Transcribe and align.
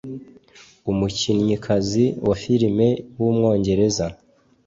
umukinnyikazi 0.91 2.05
wa 2.27 2.35
filime 2.43 2.87
w’umwongereza 3.19 4.05